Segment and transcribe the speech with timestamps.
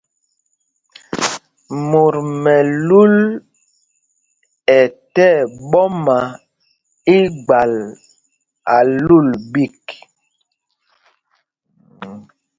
[1.89, 2.13] Mot
[2.43, 3.01] mɛlu
[4.77, 4.79] ɛ
[5.13, 6.17] tí ɛɓɔma
[7.17, 7.73] igbal
[8.75, 9.83] ɛ lul ɓîk.